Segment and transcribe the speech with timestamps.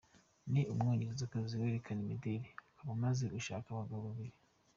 [0.51, 4.35] Ni umwongerezakazi werekana imideri, akaba amaze gushaka abagabo babiri.